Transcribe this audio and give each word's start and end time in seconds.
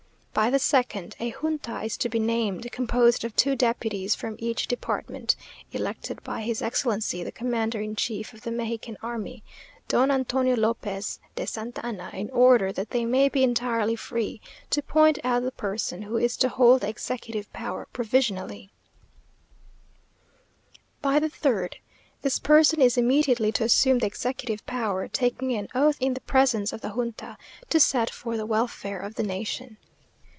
By 0.33 0.49
the 0.49 0.59
second 0.59 1.17
A 1.19 1.31
junta 1.31 1.81
is 1.81 1.97
to 1.97 2.07
be 2.07 2.17
named, 2.17 2.71
composed 2.71 3.25
of 3.25 3.35
two 3.35 3.53
deputies 3.53 4.15
from 4.15 4.37
each 4.39 4.65
department, 4.65 5.35
elected 5.73 6.23
by 6.23 6.41
his 6.41 6.61
Excellency 6.61 7.21
the 7.21 7.33
Commander 7.33 7.81
in 7.81 7.97
Chief 7.97 8.31
of 8.33 8.41
the 8.43 8.49
Mexican 8.49 8.95
army, 9.03 9.43
Don 9.89 10.09
Antonio 10.09 10.55
Lopez 10.55 11.19
de 11.35 11.45
Santa 11.45 11.85
Anna, 11.85 12.11
in 12.13 12.29
order 12.29 12.71
that 12.71 12.91
they 12.91 13.03
may 13.03 13.27
be 13.27 13.43
entirely 13.43 13.97
free 13.97 14.39
to 14.69 14.81
point 14.81 15.19
out 15.25 15.43
the 15.43 15.51
person 15.51 16.03
who 16.03 16.15
is 16.15 16.37
to 16.37 16.47
hold 16.47 16.79
the 16.81 16.87
executive 16.89 17.51
power 17.51 17.85
provisionally. 17.91 18.71
By 21.01 21.19
the 21.19 21.29
third 21.29 21.75
This 22.21 22.39
person 22.39 22.81
is 22.81 22.97
immediately 22.97 23.51
to 23.51 23.65
assume 23.65 23.99
the 23.99 24.07
executive 24.07 24.65
power, 24.65 25.09
taking 25.09 25.51
an 25.55 25.67
oath 25.75 25.97
in 25.99 26.13
the 26.13 26.21
presence 26.21 26.71
of 26.71 26.79
the 26.79 26.91
junta 26.93 27.37
to 27.69 27.79
set 27.81 28.09
for 28.09 28.37
the 28.37 28.45
welfare 28.45 28.97
of 29.01 29.15
the 29.15 29.23
nation. 29.23 29.75